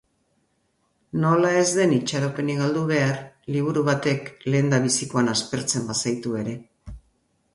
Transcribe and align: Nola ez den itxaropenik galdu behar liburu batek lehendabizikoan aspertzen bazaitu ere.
Nola 1.25 1.51
ez 1.57 1.67
den 1.79 1.91
itxaropenik 1.97 2.61
galdu 2.63 2.85
behar 2.91 3.19
liburu 3.57 3.83
batek 3.91 4.31
lehendabizikoan 4.55 5.29
aspertzen 5.35 5.85
bazaitu 5.91 6.33
ere. 6.41 6.57